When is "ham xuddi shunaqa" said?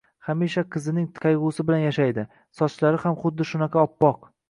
3.07-3.89